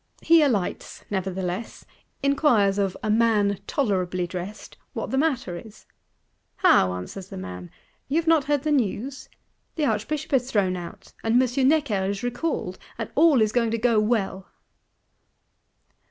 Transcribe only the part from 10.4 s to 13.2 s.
thrown out, and M. Necker is recalled; and